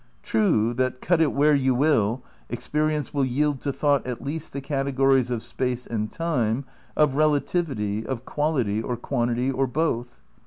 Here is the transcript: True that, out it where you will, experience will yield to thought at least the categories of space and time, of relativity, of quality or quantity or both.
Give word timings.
True 0.23 0.73
that, 0.73 1.11
out 1.11 1.21
it 1.21 1.31
where 1.31 1.53
you 1.53 1.75
will, 1.75 2.23
experience 2.49 3.13
will 3.13 3.23
yield 3.23 3.61
to 3.61 3.71
thought 3.71 4.03
at 4.07 4.23
least 4.23 4.51
the 4.51 4.59
categories 4.59 5.29
of 5.29 5.43
space 5.43 5.85
and 5.85 6.11
time, 6.11 6.65
of 6.97 7.13
relativity, 7.13 8.03
of 8.07 8.25
quality 8.25 8.81
or 8.81 8.97
quantity 8.97 9.51
or 9.51 9.67
both. 9.67 10.19